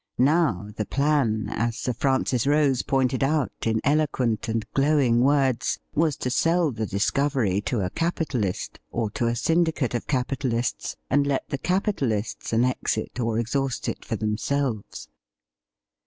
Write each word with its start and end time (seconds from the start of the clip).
Now, 0.17 0.69
the 0.77 0.85
plan, 0.87 1.45
as 1.51 1.77
Sir 1.77 1.93
Francis 1.93 2.47
Rose 2.47 2.81
pointed 2.81 3.23
out 3.23 3.51
in 3.67 3.79
eloquent 3.83 4.47
and 4.47 4.65
glowing 4.73 5.19
words, 5.21 5.77
was 5.93 6.17
to 6.17 6.31
sell 6.31 6.71
the 6.71 6.87
discovery 6.87 7.61
to 7.69 7.81
a 7.81 7.91
capitalist, 7.91 8.79
or 8.89 9.11
to 9.11 9.27
a 9.27 9.35
syndicate 9.35 9.93
of 9.93 10.07
capitalists, 10.07 10.95
and 11.11 11.27
let 11.27 11.47
the 11.49 11.59
capitalists 11.59 12.51
annex 12.51 12.97
it 12.97 13.19
or 13.19 13.37
exhaust 13.37 13.87
it 13.87 14.03
for 14.03 14.15
themselves. 14.15 15.07